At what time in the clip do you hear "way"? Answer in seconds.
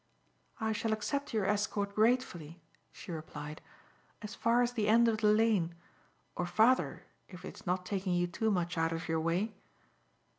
9.21-9.53